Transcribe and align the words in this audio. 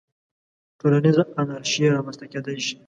ټولنیزه 0.79 1.23
انارشي 1.41 1.83
رامنځته 1.95 2.25
کېدای 2.33 2.57
شي. 2.65 2.75